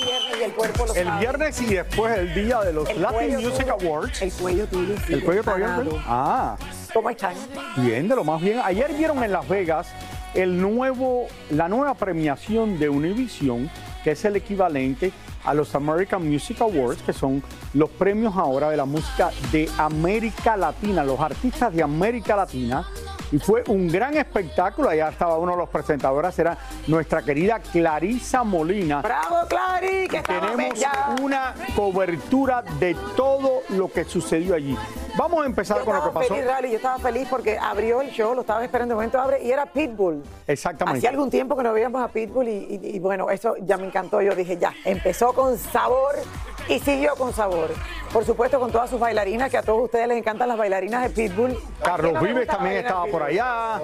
[0.00, 1.20] el viernes, y el cuerpo lo El sabe.
[1.20, 4.22] viernes y después el día de los El Latin Music tuyo- Awards.
[4.22, 4.94] El cuello tuyo.
[5.00, 5.82] sigue ¿El cuello todavía?
[6.06, 6.56] Ah,
[6.92, 7.34] ¿Cómo están?
[7.76, 8.60] bien, de lo más bien.
[8.64, 9.88] Ayer vieron en Las Vegas
[10.34, 13.70] el nuevo, la nueva premiación de Univision,
[14.02, 15.12] que es el equivalente
[15.44, 17.42] a los American Music Awards, que son
[17.74, 22.86] los premios ahora de la música de América Latina, los artistas de América Latina.
[23.32, 24.88] Y fue un gran espectáculo.
[24.88, 29.02] Allá estaba uno de los presentadores, era nuestra querida Clarisa Molina.
[29.02, 30.08] ¡Bravo, Clary!
[30.08, 31.14] Que Tenemos ya.
[31.22, 34.76] una cobertura de todo lo que sucedió allí.
[35.16, 36.34] Vamos a empezar Yo con lo que pasó.
[36.34, 39.42] feliz, Rally, yo estaba feliz porque abrió el show, lo estaba esperando, de momento abre
[39.44, 40.22] y era Pitbull.
[40.46, 40.98] Exactamente.
[40.98, 43.86] Hacía algún tiempo que no veíamos a Pitbull y, y- y bueno, eso ya me
[43.86, 44.20] encantó.
[44.22, 46.14] Yo dije, ya, empezó con sabor
[46.68, 47.70] y siguió con sabor.
[48.12, 51.10] Por supuesto, con todas sus bailarinas, que a todos ustedes les encantan las bailarinas de
[51.10, 51.50] Pitbull.
[51.50, 53.80] ¿A quién Carlos no Vives también estaba por allá.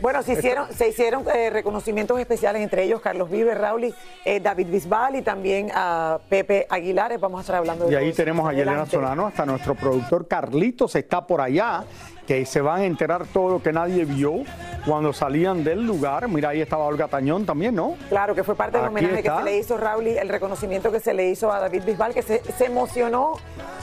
[0.00, 4.66] Bueno, se hicieron, se hicieron eh, reconocimientos especiales, entre ellos Carlos Vives, Raúl, eh, David
[4.66, 7.20] Bisbal y también a Pepe Aguilares.
[7.20, 8.84] Vamos a estar hablando de Y ahí tenemos a Yelena.
[8.84, 11.84] Solano, hasta nuestro productor Carlitos está por allá,
[12.26, 14.42] que se van a enterar todo lo que nadie vio
[14.86, 16.28] cuando salían del lugar.
[16.28, 17.96] Mira, ahí estaba Olga Tañón también, ¿no?
[18.08, 19.32] Claro, que fue parte del Aquí homenaje está.
[19.32, 22.22] que se le hizo Raúl, el reconocimiento que se le hizo a David Bisbal, que
[22.22, 23.34] se, se emocionó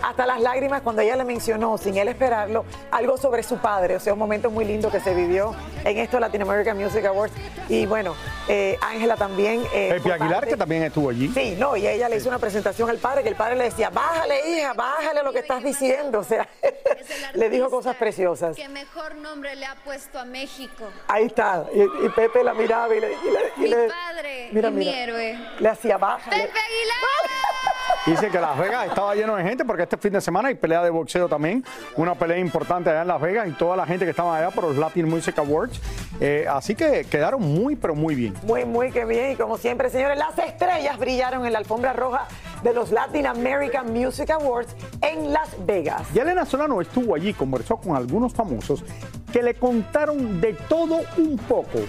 [0.04, 3.96] hasta las lágrimas cuando ella le mencionó, sin él esperarlo, algo sobre su padre.
[3.96, 7.34] O sea, un momento muy lindo que se vivió en esto Latin American Music Awards.
[7.68, 8.16] Y bueno,
[8.48, 9.62] eh, Ángela también.
[9.74, 11.30] eh, Pepe Aguilar, parte- que también estuvo allí.
[11.34, 13.90] Sí, no, y ella le hizo una presentación al padre, que el padre le decía,
[13.90, 16.20] bájale, hija, bájale lo que estás diciendo.
[16.20, 16.48] O sea,
[17.34, 18.56] le dijo cosas preciosas.
[18.56, 20.86] ¿Qué mejor nombre le ha puesto a México?
[21.08, 21.66] Ahí está.
[21.74, 23.12] Y, y Pepe la miraba y le.
[23.12, 24.98] y le- y Mi le- padre mira, mi mira.
[25.04, 25.40] héroe.
[25.60, 26.36] Le hacía bájale.
[26.38, 27.69] ¡Pepe Aguilar!
[28.06, 30.82] Dice que Las Vegas estaba lleno de gente porque este fin de semana hay pelea
[30.82, 31.64] de boxeo también,
[31.96, 34.64] una pelea importante allá en Las Vegas y toda la gente que estaba allá por
[34.64, 35.80] los Latin Music Awards.
[36.20, 38.34] Eh, así que quedaron muy, pero muy bien.
[38.44, 39.32] Muy, muy que bien.
[39.32, 42.26] Y como siempre, señores, las estrellas brillaron en la alfombra roja
[42.64, 46.12] de los Latin American Music Awards en Las Vegas.
[46.14, 48.84] Yelena Solano estuvo allí, conversó con algunos famosos
[49.32, 51.80] que le contaron de todo un poco.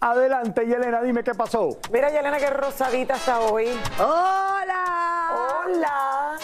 [0.00, 1.78] Adelante, Yelena, dime qué pasó.
[1.92, 3.68] Mira, Yelena, qué rosadita está hoy.
[3.98, 5.19] ¡Hola!
[5.72, 6.38] Hola.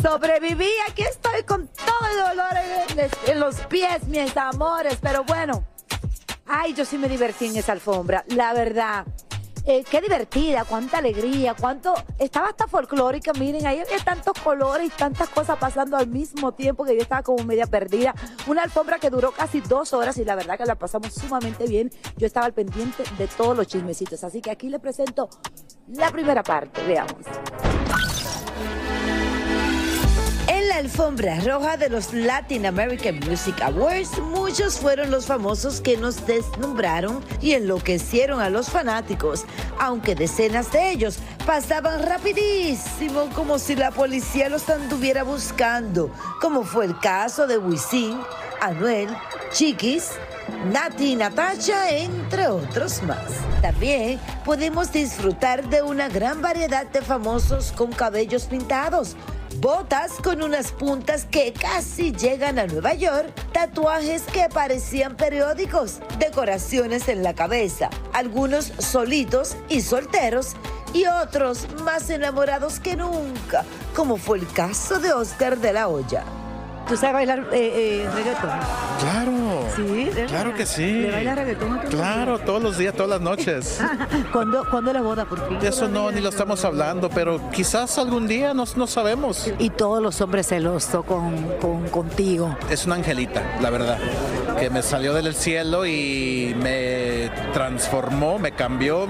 [0.00, 5.64] Sobreviví, aquí estoy con todo el dolor en, los pies, mis amores, pero bueno.
[6.46, 9.06] Ay, yo sí me divertí en esa alfombra, la verdad.
[9.66, 11.94] Eh, qué divertida, cuánta alegría, cuánto...
[12.18, 16.84] Estaba hasta folclórica, miren, ahí había tantos colores y tantas cosas pasando al mismo tiempo
[16.84, 18.14] que yo estaba como media perdida.
[18.46, 21.90] Una alfombra que duró casi dos horas y la verdad que la pasamos sumamente bien.
[22.18, 25.30] Yo estaba al pendiente de todos los chismecitos, así que aquí le presento
[25.88, 27.26] la primera parte, veamos.
[30.46, 35.96] En la alfombra roja de los Latin American Music Awards, muchos fueron los famosos que
[35.96, 39.44] nos deslumbraron y enloquecieron a los fanáticos,
[39.78, 46.10] aunque decenas de ellos pasaban rapidísimo como si la policía los anduviera buscando,
[46.40, 48.18] como fue el caso de Wisin,
[48.60, 49.08] Anuel,
[49.52, 50.12] Chiquis,
[50.72, 53.18] Nati y Natasha, entre otros más.
[53.62, 59.16] También podemos disfrutar de una gran variedad de famosos con cabellos pintados,
[59.60, 67.08] botas con unas puntas que casi llegan a Nueva York, tatuajes que parecían periódicos, decoraciones
[67.08, 70.56] en la cabeza, algunos solitos y solteros
[70.92, 73.64] y otros más enamorados que nunca,
[73.94, 76.24] como fue el caso de Oscar de la Hoya.
[76.88, 78.50] ¿Tú sabes bailar eh, eh, reggaetón?
[79.00, 79.32] Claro.
[79.76, 80.54] Sí, Claro verdad.
[80.54, 80.86] que sí.
[81.02, 83.80] ¿Le baila reggaetón a tu Claro, todos los días, todas las noches.
[84.32, 85.58] ¿Cuándo, ¿Cuándo la boda por fin?
[85.62, 89.50] Eso no, ni lo estamos hablando, pero quizás algún día no, no sabemos.
[89.58, 92.56] Y todos los hombres celosos con, con- contigo.
[92.70, 93.98] Es una angelita, la verdad,
[94.58, 99.06] que me salió del cielo y me transformó, me cambió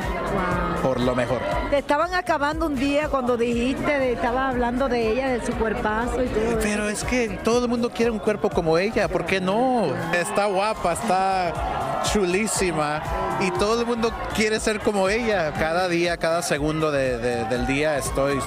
[0.85, 1.39] por lo mejor.
[1.71, 6.23] Te estaban acabando un día cuando dijiste, de, estabas hablando de ella, de su cuerpazo
[6.23, 6.59] y todo.
[6.61, 9.87] Pero es que todo el mundo quiere un cuerpo como ella, ¿por qué no?
[10.13, 13.03] Está guapa, está chulísima
[13.41, 15.55] y todo el mundo quiere ser como ella.
[15.55, 18.39] Cada día, cada segundo de- de- del día estoy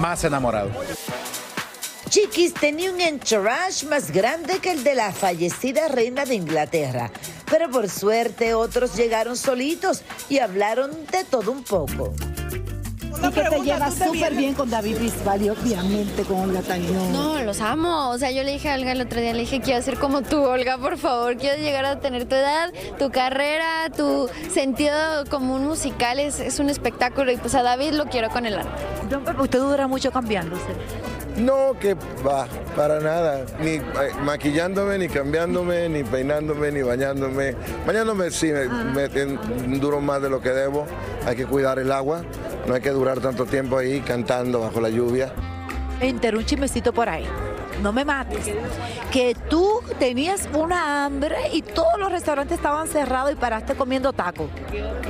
[0.00, 0.70] más enamorado.
[2.12, 7.10] Chiquis tenía un entourage más grande que el de la fallecida reina de Inglaterra,
[7.50, 12.12] pero por suerte otros llegaron solitos y hablaron de todo un poco.
[13.16, 17.12] Y que te llevas súper bien con David Bisbal y obviamente con Olga Tañón.
[17.12, 18.10] No, los amo.
[18.10, 20.20] O sea, yo le dije a Olga el otro día, le dije, quiero ser como
[20.20, 21.38] tú, Olga, por favor.
[21.38, 26.18] Quiero llegar a tener tu edad, tu carrera, tu sentido común musical.
[26.18, 28.76] Es, es un espectáculo y pues a David lo quiero con el alma.
[29.40, 30.72] Usted dura mucho cambiándose.
[31.42, 31.94] No, que
[32.26, 32.46] va,
[32.76, 33.44] para nada.
[33.60, 33.82] Ni eh,
[34.24, 37.54] maquillándome, ni cambiándome, ni peinándome, ni bañándome.
[37.86, 40.86] Bañándome sí, me, me- duro más de lo que debo.
[41.26, 42.22] Hay que cuidar el agua.
[42.66, 45.32] No hay que durar tanto tiempo ahí cantando bajo la lluvia.
[46.00, 47.26] Enter un chismecito por ahí.
[47.82, 48.46] No me mates.
[49.10, 54.48] Que tú tenías una hambre y todos los restaurantes estaban cerrados y paraste comiendo tacos.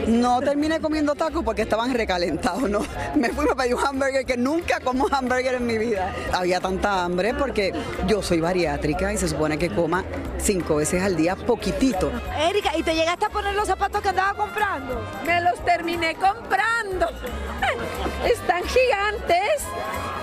[0.06, 2.80] No terminé comiendo tacos porque estaban recalentados, ¿no?
[3.14, 6.14] Me fui a pedir un hamburger que nunca como hamburger en mi vida.
[6.32, 7.72] Había tanta hambre porque
[8.06, 10.04] yo soy bariátrica y se supone que coma
[10.38, 12.10] cinco veces al día poquitito.
[12.38, 15.00] Erika, ¿y te llegaste a poner los zapatos que andaba comprando?
[15.24, 17.06] Me los terminé comprando.
[18.24, 19.62] Están gigantes.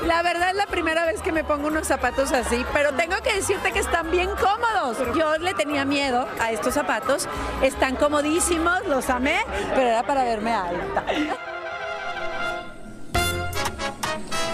[0.06, 3.34] La verdad es la primera vez que me pongo unos zapatos así, pero tengo que
[3.34, 4.49] decirte que están bien cómodos.
[5.16, 7.28] Yo le tenía miedo a estos zapatos.
[7.62, 9.40] Están comodísimos, los amé,
[9.76, 11.06] pero era para verme alta.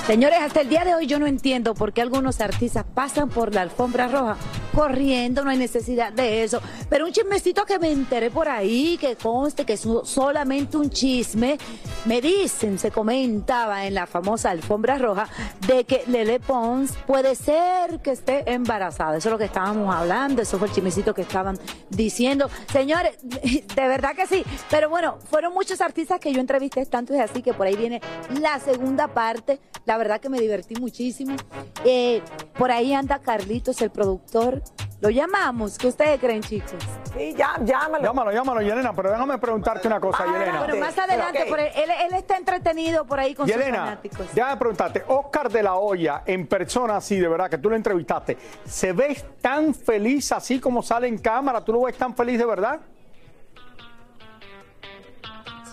[0.07, 3.55] Señores, hasta el día de hoy yo no entiendo por qué algunos artistas pasan por
[3.55, 4.37] la alfombra roja
[4.75, 6.61] corriendo, no hay necesidad de eso.
[6.89, 11.57] Pero un chismecito que me enteré por ahí, que conste que es solamente un chisme,
[12.03, 15.29] me dicen, se comentaba en la famosa alfombra roja,
[15.65, 19.17] de que Lele Pons puede ser que esté embarazada.
[19.17, 21.57] Eso es lo que estábamos hablando, eso fue el chismecito que estaban
[21.89, 22.49] diciendo.
[22.71, 24.43] Señores, de verdad que sí.
[24.69, 28.01] Pero bueno, fueron muchos artistas que yo entrevisté, tanto es así que por ahí viene
[28.41, 29.59] la segunda parte.
[29.85, 31.35] La verdad que me divertí muchísimo.
[31.83, 32.21] Eh,
[32.57, 34.61] por ahí anda Carlitos, el productor.
[35.01, 35.77] Lo llamamos.
[35.77, 36.71] ¿Qué ustedes creen, chicos?
[37.15, 38.03] Sí, ya, llámalo.
[38.03, 40.63] Llámalo, llámalo, Yelena, pero déjame preguntarte una cosa, Yelena.
[40.65, 41.49] Pero más adelante, ok.
[41.49, 44.27] por ahí, él, él está entretenido por ahí con sus Yelena, fanáticos.
[44.33, 48.37] déjame preguntarte, Oscar de la Hoya, en persona así, de verdad, que tú lo entrevistaste,
[48.65, 51.63] ¿se ve tan feliz así como sale en cámara?
[51.63, 52.79] ¿Tú lo ves tan feliz de verdad?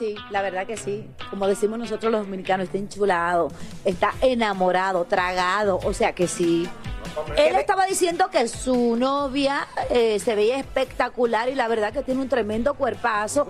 [0.02, 1.06] Sí, la verdad que sí.
[1.30, 3.52] Como decimos nosotros los dominicanos, está enchulado,
[3.85, 6.68] está enamorado, tragado, o sea que sí.
[7.37, 12.21] Él estaba diciendo que su novia eh, se veía espectacular y la verdad que tiene
[12.21, 13.47] un tremendo cuerpazo.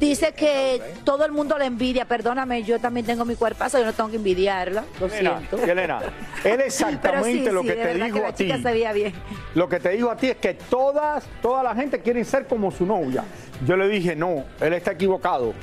[0.00, 2.06] Dice que todo el mundo le envidia.
[2.06, 4.84] Perdóname, yo también tengo mi cuerpazo, yo no tengo que envidiarla.
[5.00, 5.64] Lo Yelena, siento.
[5.64, 6.00] Yelena,
[6.42, 8.50] él exactamente sí, lo sí, que te dijo que a ti.
[8.50, 9.12] se veía bien.
[9.54, 12.72] Lo que te dijo a ti es que todas, toda la gente quiere ser como
[12.72, 13.22] su novia.
[13.64, 15.54] Yo le dije, no, él está equivocado.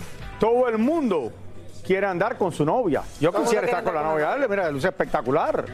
[0.41, 1.31] Todo el mundo
[1.85, 3.03] quiere andar con su novia.
[3.19, 4.25] Yo Todo quisiera estar con la novia.
[4.25, 5.65] Dale, mira, luce espectacular.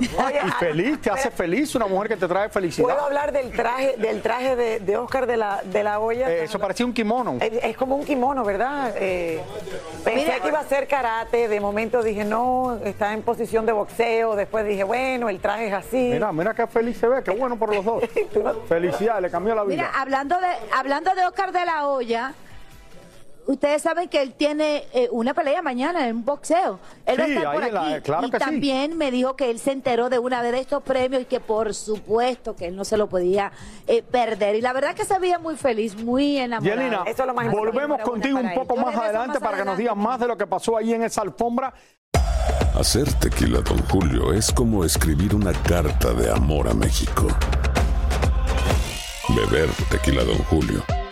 [0.00, 2.88] Oye, y feliz, te hace feliz, una mujer que te trae felicidad.
[2.88, 6.30] ¿Puedo hablar del traje, del traje de, de Oscar de la, de la olla?
[6.30, 7.36] Eh, eso parecía un kimono.
[7.42, 8.94] Es, es como un kimono, ¿verdad?
[8.96, 9.42] Eh,
[10.02, 10.40] pensé Mira.
[10.40, 14.66] que iba a ser karate, de momento dije, no, está en posición de boxeo, después
[14.66, 16.08] dije, bueno, el traje es así.
[16.12, 18.02] Mira, mira qué feliz se ve, qué bueno por los dos.
[18.70, 19.76] Felicidad, le cambió la vida.
[19.76, 22.32] Mira, hablando de, hablando de Oscar de la Hoya,
[23.46, 26.78] ustedes saben que él tiene eh, una pelea mañana en un boxeo.
[27.06, 28.00] Él va a Sí, estar por la- aquí.
[28.02, 28.44] claro y que sí.
[28.44, 31.40] también me dijo que él se enteró de una vez de estos premios y que
[31.40, 33.52] por supuesto que él no se lo podía
[33.86, 34.56] eh, perder.
[34.56, 36.80] Y la verdad que se veía muy feliz, muy enamorado.
[36.80, 40.46] Yelina, volvemos contigo un poco más adelante para que nos digas más de lo que
[40.46, 41.72] pasó ahí en esa alfombra.
[42.78, 47.26] Hacer tequila, Don Julio, es como escribir una carta de amor a México.
[49.28, 50.82] Beber tequila, Don Julio,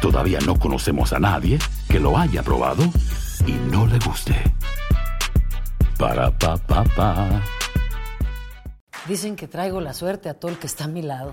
[0.00, 2.84] todavía no conocemos a nadie que lo haya probado
[3.46, 4.34] y no le guste.
[5.98, 7.42] Para pa pa pa.
[9.08, 11.32] Dicen que traigo la suerte a todo el que está a mi lado.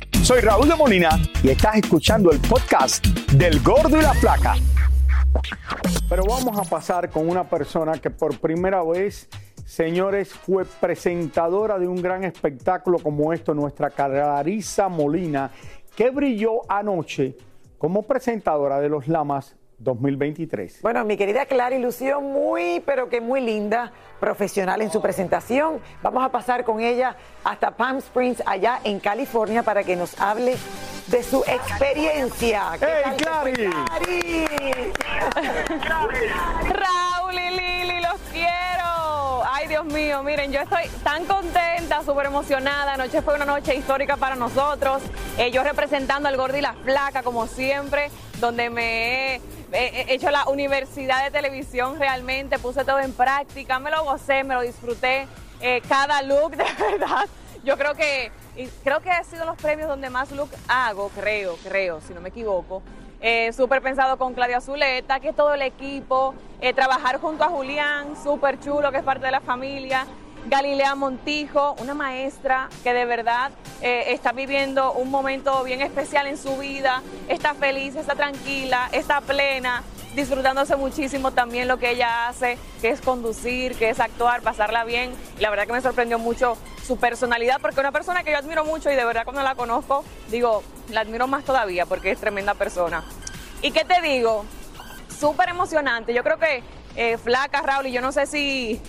[0.23, 1.09] Soy Raúl de Molina
[1.41, 4.53] y estás escuchando el podcast del Gordo y la Flaca.
[6.07, 9.27] Pero vamos a pasar con una persona que por primera vez,
[9.65, 15.49] señores, fue presentadora de un gran espectáculo como esto, nuestra Clarisa Molina,
[15.95, 17.35] que brilló anoche
[17.79, 20.81] como presentadora de Los Lamas 2023.
[20.81, 25.79] Bueno, mi querida Clara ilusión muy, pero que muy linda, profesional en su presentación.
[26.01, 30.55] Vamos a pasar con ella hasta Palm Springs, allá en California, para que nos hable
[31.07, 32.73] de su experiencia.
[32.79, 34.93] ¿Qué ¡Hey, tal te fue,
[36.69, 39.43] Raúl y Lili, los quiero.
[39.51, 42.93] Ay, Dios mío, miren, yo estoy tan contenta, súper emocionada.
[42.93, 45.01] Anoche fue una noche histórica para nosotros.
[45.37, 48.11] Eh, yo representando al gordo y la flaca, como siempre,
[48.41, 53.89] donde me he he hecho la universidad de televisión realmente, puse todo en práctica, me
[53.89, 55.27] lo gocé, me lo disfruté.
[55.61, 57.27] Eh, cada look, de verdad.
[57.63, 61.55] Yo creo que, y creo que ha sido los premios donde más look hago, creo,
[61.63, 62.81] creo, si no me equivoco.
[63.21, 68.15] Eh, súper pensado con Claudia Zuleta, que todo el equipo, eh, trabajar junto a Julián,
[68.21, 70.07] súper chulo, que es parte de la familia.
[70.47, 76.37] Galilea Montijo, una maestra que de verdad eh, está viviendo un momento bien especial en
[76.37, 79.83] su vida, está feliz, está tranquila, está plena,
[80.15, 85.11] disfrutándose muchísimo también lo que ella hace, que es conducir, que es actuar, pasarla bien.
[85.39, 88.65] La verdad que me sorprendió mucho su personalidad, porque es una persona que yo admiro
[88.65, 92.55] mucho y de verdad cuando la conozco, digo, la admiro más todavía porque es tremenda
[92.55, 93.03] persona.
[93.61, 94.45] ¿Y qué te digo?
[95.19, 96.13] Súper emocionante.
[96.13, 96.63] Yo creo que
[96.95, 98.81] eh, Flaca, Raúl, y yo no sé si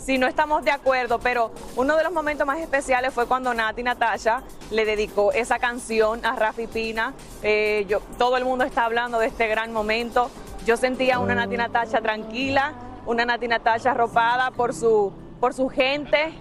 [0.00, 3.82] si no estamos de acuerdo, pero uno de los momentos más especiales fue cuando Nati
[3.82, 7.12] Natasha le dedicó esa canción a Rafi Pina.
[7.42, 10.30] Eh, yo, todo el mundo está hablando de este gran momento.
[10.64, 12.72] Yo sentía una Nati Natasha tranquila,
[13.04, 16.32] una Nati Natasha arropada por su, por su gente,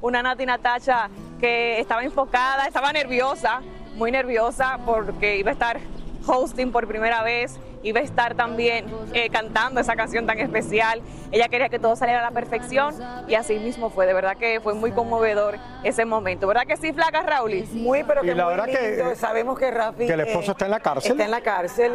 [0.00, 1.10] una Nati Natasha
[1.40, 3.62] que estaba enfocada, estaba nerviosa,
[3.96, 5.80] muy nerviosa porque iba a estar
[6.24, 11.00] hosting por primera vez, iba a estar también eh, cantando esa canción tan especial.
[11.30, 12.94] Ella quería que todo saliera a la perfección
[13.26, 14.06] y así mismo fue.
[14.06, 16.46] De verdad que fue muy conmovedor ese momento.
[16.46, 17.64] ¿Verdad que sí, Flaca Raúl?
[17.72, 19.10] Muy, pero que Y la muy verdad que, lindo.
[19.12, 20.06] eh, Sabemos que Rafi...
[20.06, 21.12] que el esposo está en la cárcel.
[21.12, 21.92] Está en la cárcel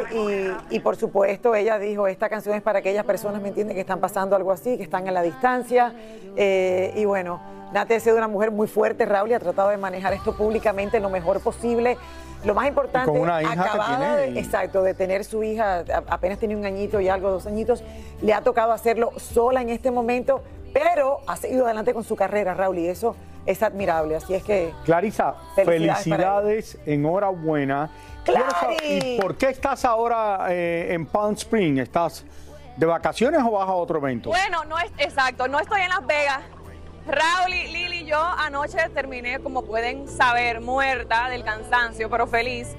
[0.69, 3.81] y, y por supuesto ella dijo, esta canción es para aquellas personas, ¿me entienden?, que
[3.81, 5.93] están pasando algo así, que están en la distancia.
[6.35, 7.41] Eh, y bueno,
[7.73, 10.99] Nati ha sido una mujer muy fuerte, Raúl, y ha tratado de manejar esto públicamente
[10.99, 11.97] lo mejor posible.
[12.43, 15.83] Lo más importante, con una hija que acabada tiene- de- exacto, de tener su hija,
[16.09, 17.83] apenas tiene un añito y algo, dos añitos,
[18.21, 22.53] le ha tocado hacerlo sola en este momento, pero ha seguido adelante con su carrera,
[22.53, 24.15] Raúl, y eso es admirable.
[24.15, 27.89] Así es que Clarisa, Felicidades felicidades, enhorabuena.
[28.25, 31.79] Saber, ¿Y por qué estás ahora eh, en Palm Springs?
[31.81, 32.25] ¿Estás
[32.77, 34.29] de vacaciones o vas a otro evento?
[34.29, 36.39] Bueno, no es exacto, no estoy en Las Vegas.
[37.05, 42.69] Raúl y Lili yo anoche terminé, como pueden saber, muerta del cansancio, pero feliz.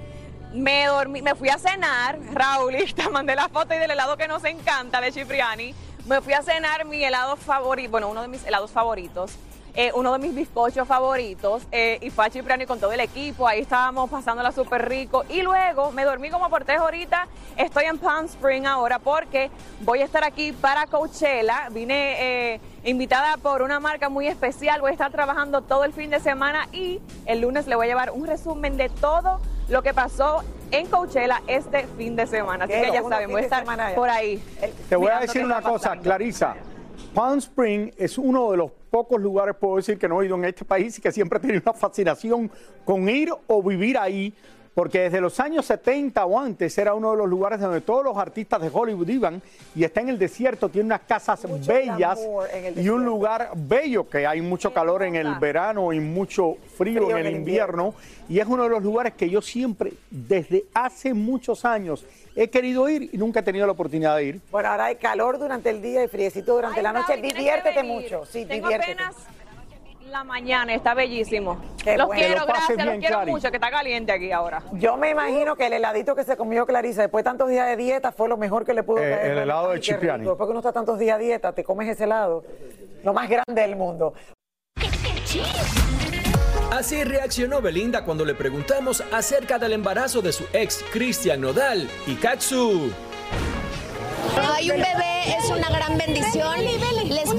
[0.55, 2.19] Me dormí, me fui a cenar,
[2.97, 5.75] te mandé la foto y del helado que nos encanta de Cipriani.
[6.07, 9.33] Me fui a cenar mi helado favorito, bueno, uno de mis helados favoritos,
[9.75, 13.47] eh, uno de mis bizcochos favoritos, eh, y fue a Cipriani con todo el equipo,
[13.49, 15.25] ahí estábamos pasándola súper rico.
[15.29, 19.51] Y luego me dormí como por tres horitas, estoy en Palm Spring ahora porque
[19.81, 22.55] voy a estar aquí para Coachella, vine...
[22.55, 24.81] eh, invitada por una marca muy especial.
[24.81, 27.89] Voy a estar trabajando todo el fin de semana y el lunes le voy a
[27.89, 32.65] llevar un resumen de todo lo que pasó en Coachella este fin de semana.
[32.65, 33.65] Así que ya saben, voy a estar
[33.95, 34.43] por ahí.
[34.89, 36.03] Te voy a decir una cosa, pasando.
[36.03, 36.57] Clarisa.
[37.15, 40.45] Palm Spring es uno de los pocos lugares, puedo decir, que no he ido en
[40.45, 42.51] este país y que siempre he tenido una fascinación
[42.85, 44.35] con ir o vivir ahí,
[44.75, 48.17] porque desde los años 70 o antes era uno de los lugares donde todos los
[48.17, 49.41] artistas de Hollywood iban
[49.75, 52.21] y está en el desierto, tiene unas casas bellas
[52.77, 57.27] y un lugar bello, que hay mucho calor en el verano y mucho frío, en
[57.27, 57.95] el invierno,
[58.29, 62.05] y es uno de los lugares que yo siempre, desde hace muchos años,
[62.35, 64.41] he querido ir y nunca he tenido la oportunidad de ir.
[64.51, 67.17] Bueno, ahora hay calor durante el día y friecito durante la noche.
[67.17, 68.25] Diviértete mucho.
[68.27, 69.03] Sí, Tengo diviértete.
[69.05, 69.15] apenas
[70.15, 71.59] la mañana, está bellísimo.
[71.83, 72.23] Qué los bueno.
[72.25, 73.31] quiero, gracias, los bien, quiero Clary.
[73.33, 74.63] mucho, que está caliente aquí ahora.
[74.75, 77.77] Yo me imagino que el heladito que se comió Clarisa después de tantos días de
[77.77, 79.33] dieta fue lo mejor que le pudo Eh, caer.
[79.33, 79.83] el helado de.
[79.83, 80.25] Cipriani.
[80.25, 82.45] Después que uno está tantos días de dieta, te comes ese helado.
[83.03, 84.15] Lo más grande del mundo.
[86.71, 92.15] Así reaccionó Belinda cuando le preguntamos acerca del embarazo de su ex Cristian Nodal y
[92.15, 92.93] Katsu.
[94.57, 96.55] Hay un bebé, es una gran bendición.
[97.09, 97.35] Les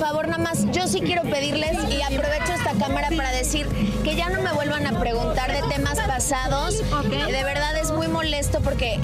[0.00, 3.66] favor nada más, yo sí quiero pedirles y aprovecho esta cámara para decir
[4.02, 6.78] que ya no me vuelvan a preguntar de temas pasados.
[6.78, 8.98] De verdad es muy molesto porque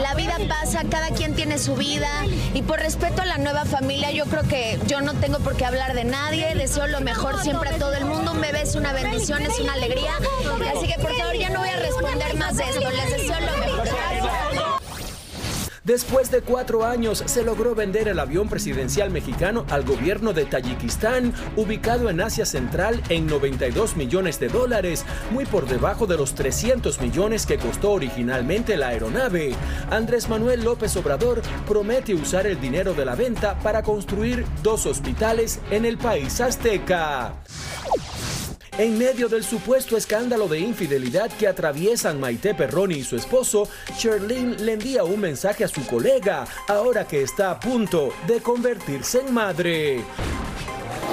[0.00, 2.08] la vida pasa, cada quien tiene su vida
[2.54, 5.64] y por respeto a la nueva familia yo creo que yo no tengo por qué
[5.64, 6.54] hablar de nadie.
[6.54, 8.32] Deseo lo mejor siempre a todo el mundo.
[8.32, 10.12] Un bebé es una bendición, es una alegría.
[10.74, 12.80] Así que por favor ya no voy a responder más de esto.
[12.90, 14.55] Les deseo lo mejor.
[15.86, 21.32] Después de cuatro años se logró vender el avión presidencial mexicano al gobierno de Tayikistán,
[21.54, 27.00] ubicado en Asia Central en 92 millones de dólares, muy por debajo de los 300
[27.00, 29.54] millones que costó originalmente la aeronave.
[29.88, 35.60] Andrés Manuel López Obrador promete usar el dinero de la venta para construir dos hospitales
[35.70, 37.32] en el país azteca.
[38.78, 43.66] En medio del supuesto escándalo de infidelidad que atraviesan Maite Perroni y su esposo,
[43.98, 49.20] Sherlyn le envía un mensaje a su colega, ahora que está a punto de convertirse
[49.20, 50.04] en madre.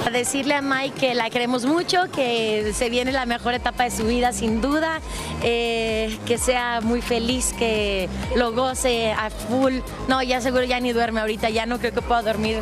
[0.04, 3.90] A decirle a Mike que la queremos mucho, que se viene la mejor etapa de
[3.90, 5.00] su vida sin duda,
[5.42, 9.78] eh, que sea muy feliz, que lo goce a full.
[10.06, 12.58] No, ya seguro ya ni duerme ahorita, ya no creo que pueda dormir.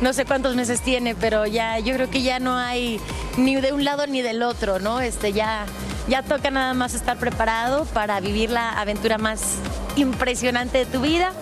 [0.00, 3.00] No sé cuántos meses tiene, pero ya yo creo que ya no hay
[3.36, 5.00] ni de un lado ni del otro, ¿no?
[5.00, 5.66] Este ya
[6.08, 9.56] ya toca nada más estar preparado para vivir la aventura más
[9.96, 11.32] impresionante de tu vida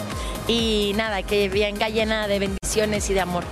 [0.47, 3.45] y nada, que venga llena de bendiciones y de amor.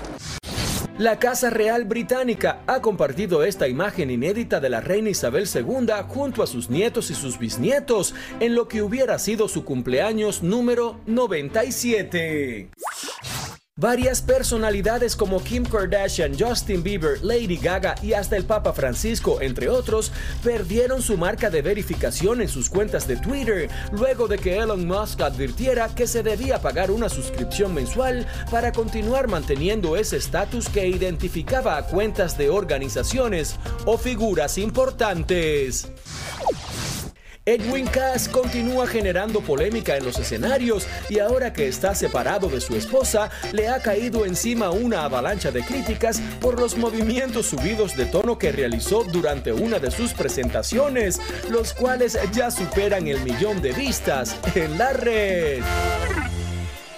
[0.98, 6.42] La Casa Real Británica ha compartido esta imagen inédita de la reina Isabel II junto
[6.42, 12.68] a sus nietos y sus bisnietos en lo que hubiera sido su cumpleaños número 97.
[13.80, 19.70] Varias personalidades como Kim Kardashian, Justin Bieber, Lady Gaga y hasta el Papa Francisco, entre
[19.70, 20.12] otros,
[20.44, 25.22] perdieron su marca de verificación en sus cuentas de Twitter luego de que Elon Musk
[25.22, 31.78] advirtiera que se debía pagar una suscripción mensual para continuar manteniendo ese estatus que identificaba
[31.78, 35.90] a cuentas de organizaciones o figuras importantes.
[37.46, 42.76] Edwin Cass continúa generando polémica en los escenarios y ahora que está separado de su
[42.76, 48.36] esposa, le ha caído encima una avalancha de críticas por los movimientos subidos de tono
[48.36, 54.36] que realizó durante una de sus presentaciones, los cuales ya superan el millón de vistas
[54.54, 55.62] en la red.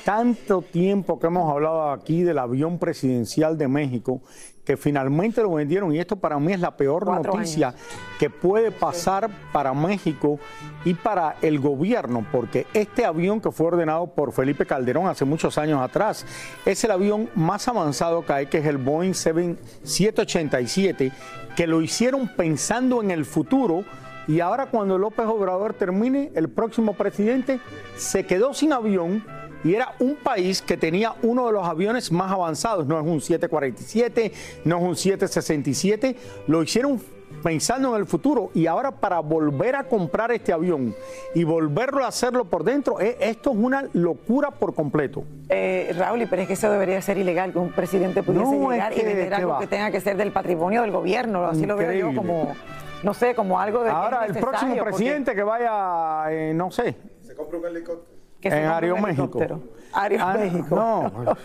[0.04, 4.20] Tanto tiempo que hemos hablado aquí del avión presidencial de México,
[4.64, 7.74] que finalmente lo vendieron, y esto para mí es la peor Cuatro noticia
[8.18, 10.38] que puede pasar para México
[10.84, 15.58] y para el gobierno, porque este avión que fue ordenado por Felipe Calderón hace muchos
[15.58, 16.24] años atrás,
[16.64, 21.12] es el avión más avanzado que hay, que es el Boeing 7- 787,
[21.56, 23.84] que lo hicieron pensando en el futuro.
[24.28, 27.58] Y ahora cuando López Obrador termine, el próximo presidente
[27.96, 29.24] se quedó sin avión
[29.64, 33.20] y era un país que tenía uno de los aviones más avanzados, no es un
[33.20, 34.32] 747,
[34.64, 36.16] no es un 767,
[36.48, 37.00] lo hicieron
[37.42, 40.94] pensando en el futuro y ahora para volver a comprar este avión
[41.34, 45.24] y volverlo a hacerlo por dentro, eh, esto es una locura por completo.
[45.48, 48.76] Eh, Raúl, pero es que eso debería ser ilegal, que un presidente pudiese No, es
[48.78, 49.58] llegar y que- vender que algo va.
[49.60, 51.46] que tenga que ser del patrimonio del gobierno.
[51.46, 52.54] Así lo veo yo como,
[53.02, 53.90] no sé, como algo de.
[53.90, 58.21] que Ahora el próximo porque- presidente que vaya, eh, no sé, Se compra un helicóptero.
[58.42, 59.38] Que en compre un Aeroméxico.
[59.38, 59.60] helicóptero.
[59.94, 60.76] Aeroméxico.
[60.76, 61.36] No.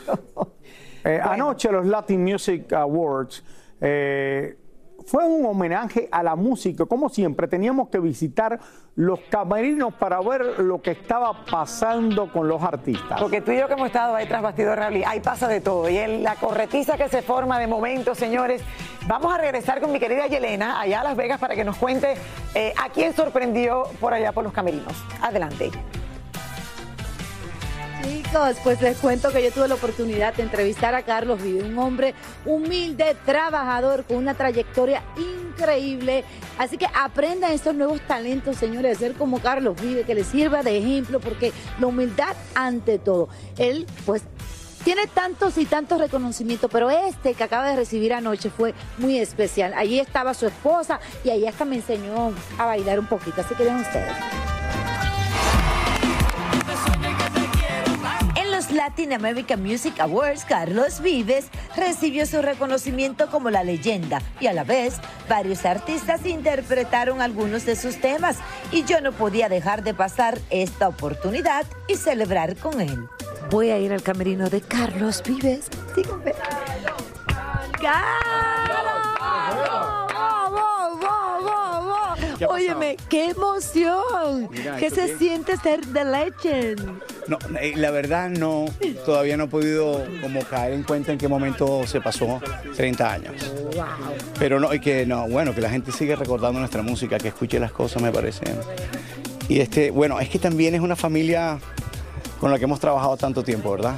[1.03, 3.41] Eh, Anoche los Latin Music Awards
[3.79, 4.57] eh,
[5.05, 6.85] fue un homenaje a la música.
[6.85, 8.59] Como siempre, teníamos que visitar
[8.95, 13.21] los camerinos para ver lo que estaba pasando con los artistas.
[13.21, 15.87] Porque tú y yo que hemos estado ahí tras bastidor, Raúl, ahí pasa de todo.
[15.89, 18.61] Y en la corretiza que se forma de momento, señores,
[19.07, 22.15] vamos a regresar con mi querida Yelena allá a Las Vegas para que nos cuente
[22.53, 24.91] eh, a quién sorprendió por allá por los camerinos.
[25.21, 25.71] Adelante.
[28.27, 31.77] Chicos, pues les cuento que yo tuve la oportunidad de entrevistar a Carlos Vive, un
[31.79, 32.13] hombre
[32.45, 36.25] humilde, trabajador, con una trayectoria increíble.
[36.57, 40.61] Así que aprendan estos nuevos talentos, señores, de ser como Carlos Vive, que les sirva
[40.61, 43.29] de ejemplo, porque la humildad ante todo.
[43.57, 44.23] Él, pues,
[44.83, 49.73] tiene tantos y tantos reconocimientos, pero este que acaba de recibir anoche fue muy especial.
[49.73, 53.39] Allí estaba su esposa y ahí hasta me enseñó a bailar un poquito.
[53.39, 54.56] Así que ven ustedes.
[58.87, 64.63] Latin American Music Awards, Carlos Vives recibió su reconocimiento como la leyenda y a la
[64.63, 68.37] vez varios artistas interpretaron algunos de sus temas
[68.71, 73.09] y yo no podía dejar de pasar esta oportunidad y celebrar con él.
[73.49, 75.69] Voy a ir al camerino de Carlos Vives.
[75.93, 76.31] Síganme.
[77.81, 77.87] ¿Qué
[83.09, 84.49] qué emoción.
[84.51, 85.17] Mira, ¿Qué ¿esto se qué?
[85.17, 87.01] siente ser The Legend?
[87.27, 88.65] No, eh, la verdad no,
[89.05, 92.41] todavía no he podido como caer en cuenta en qué momento se pasó
[92.75, 93.35] 30 años.
[94.39, 97.59] Pero no, y que no, bueno, que la gente sigue recordando nuestra música, que escuche
[97.59, 98.43] las cosas me parece.
[99.49, 101.59] Y este, bueno, es que también es una familia
[102.39, 103.95] con la que hemos trabajado tanto tiempo, ¿verdad?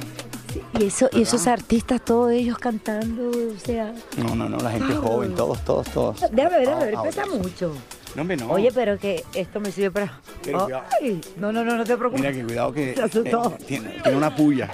[0.80, 3.92] Y, eso, y esos artistas, todos ellos cantando, o sea.
[4.16, 5.02] No, no, no, la gente Wow.
[5.02, 6.20] joven, todos, todos, todos.
[6.32, 7.72] Déjame ver, déjame ver, Ah, pesa mucho.
[8.14, 8.50] No, hombre, no.
[8.50, 10.20] Oye, pero que esto me sirve para.
[10.42, 10.84] Pero cuidado.
[11.00, 12.20] Ay, no, no, no, no te preocupes.
[12.20, 12.94] Mira que cuidado que eh,
[13.66, 14.70] tiene, tiene una puya.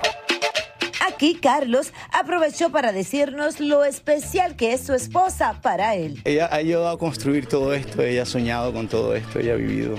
[1.06, 6.20] Aquí Carlos aprovechó para decirnos lo especial que es su esposa para él.
[6.24, 9.56] Ella ha ayudado a construir todo esto, ella ha soñado con todo esto, ella ha
[9.56, 9.94] vivido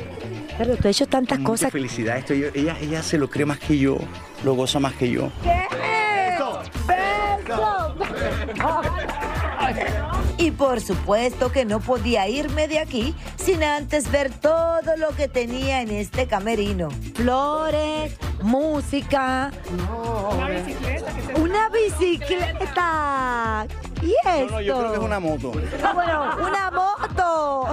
[0.57, 1.71] Pero tú has hecho tantas mucha cosas.
[1.71, 2.17] felicidad.
[2.17, 3.97] Esto, yo- ella, ella se lo cree más que yo,
[4.43, 5.31] lo goza más que yo.
[10.37, 15.27] Y por supuesto que no podía irme de aquí sin antes ver todo lo que
[15.27, 16.89] tenía en este camerino.
[17.15, 19.51] Flores, música.
[21.35, 23.65] Una bicicleta.
[24.01, 24.45] ¿Y esto?
[24.45, 25.51] No, no, yo creo que es una moto.
[25.83, 26.96] Ah, bueno, una moto.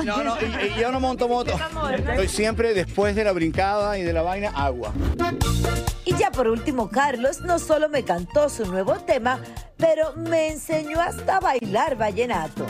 [0.02, 1.52] No, no, y- y yo no monto moto.
[2.09, 4.92] Estoy siempre después de la brincada y de la vaina, agua.
[6.04, 9.38] Y ya por último, Carlos no solo me cantó su nuevo tema,
[9.76, 12.66] pero me enseñó hasta a bailar vallenato.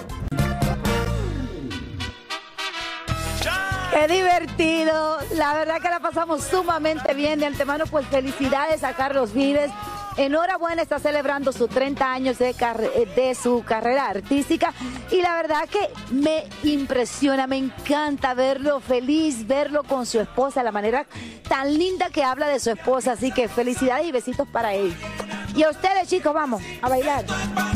[3.92, 5.18] Qué divertido.
[5.36, 7.38] La verdad que la pasamos sumamente bien.
[7.38, 9.70] De antemano, pues felicidades a Carlos Vives.
[10.16, 12.54] Enhorabuena, está celebrando sus 30 años de,
[13.16, 14.72] de su carrera artística.
[15.10, 20.72] Y la verdad que me impresiona, me encanta verlo feliz, verlo con su esposa, la
[20.72, 21.06] manera
[21.48, 23.12] tan linda que habla de su esposa.
[23.12, 24.94] Así que felicidades y besitos para él.
[25.56, 27.24] Y a ustedes, chicos, vamos a bailar.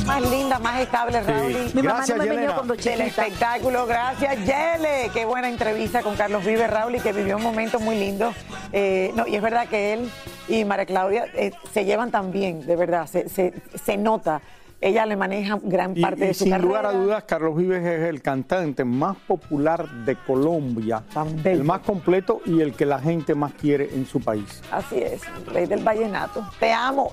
[0.04, 1.70] Más linda, más estable, Raúl.
[1.74, 3.04] Mi mamá no me cuando Del chiquita.
[3.04, 5.10] espectáculo, gracias, Yele.
[5.12, 8.34] Qué buena entrevista con Carlos Vive, Raúl, y que vivió un momento muy lindo.
[8.72, 10.10] Eh, no, y es verdad que él
[10.48, 14.40] y María Claudia eh, se llevan tan bien, de verdad, se, se- se nota.
[14.80, 16.68] Ella le maneja gran Y, parte y de su sin carrera.
[16.68, 21.02] lugar a dudas, Carlos Vives es el cantante más popular de Colombia,
[21.42, 24.62] el más completo y el que la gente más quiere en su país.
[24.70, 26.46] Así es, rey del vallenato.
[26.60, 27.12] Te amo.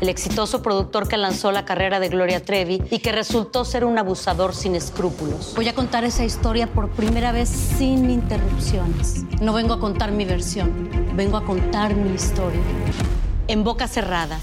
[0.00, 3.98] el exitoso productor que lanzó la carrera de Gloria Trevi y que resultó ser un
[3.98, 5.54] abusador sin escrúpulos.
[5.56, 9.24] Voy a contar esa historia por primera vez sin interrupciones.
[9.40, 12.60] No vengo a contar mi versión, vengo a contar mi historia.
[13.48, 14.38] En boca cerrada.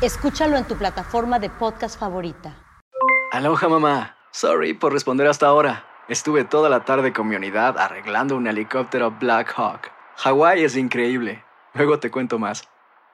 [0.00, 2.56] Escúchalo en tu plataforma de podcast favorita.
[3.30, 4.16] Aloha mamá.
[4.32, 5.84] Sorry por responder hasta ahora.
[6.08, 9.90] Estuve toda la tarde con mi unidad arreglando un helicóptero Black Hawk.
[10.16, 11.44] Hawái es increíble.
[11.74, 12.64] Luego te cuento más.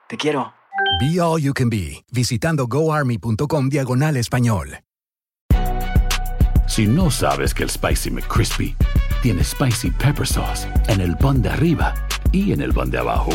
[0.09, 0.51] Te quiero.
[0.99, 4.79] Be All You Can Be, visitando goarmy.com diagonal español.
[6.67, 8.75] Si no sabes que el Spicy McCrispy
[9.21, 11.93] tiene Spicy Pepper Sauce en el pan de arriba
[12.31, 13.29] y en el pan de abajo,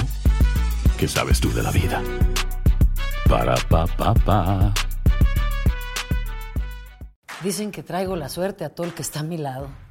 [0.98, 2.02] ¿qué sabes tú de la vida?
[3.28, 4.74] Para, pa, pa, pa.
[7.44, 9.68] Dicen que traigo la suerte a todo el que está a mi lado.